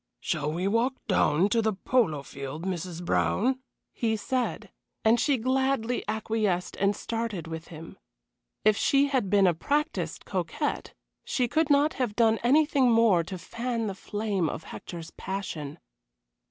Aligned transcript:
"Shall 0.19 0.51
we 0.51 0.67
walk 0.67 0.95
down 1.07 1.47
to 1.49 1.61
the 1.61 1.73
polo 1.73 2.23
field, 2.23 2.65
Mrs. 2.65 3.05
Brown?" 3.05 3.59
he 3.93 4.15
said, 4.17 4.71
and 5.05 5.19
she 5.19 5.37
gladly 5.37 6.03
acquiesced 6.07 6.75
and 6.77 6.95
started 6.95 7.45
with 7.45 7.67
him. 7.67 7.99
If 8.65 8.75
she 8.75 9.09
had 9.09 9.29
been 9.29 9.45
a 9.45 9.53
practised 9.53 10.25
coquette 10.25 10.95
she 11.23 11.47
could 11.47 11.69
not 11.69 11.93
have 12.01 12.15
done 12.15 12.39
anything 12.39 12.89
more 12.89 13.23
to 13.23 13.37
fan 13.37 13.85
the 13.85 13.93
flame 13.93 14.49
of 14.49 14.63
Hector's 14.63 15.11
passion. 15.11 15.77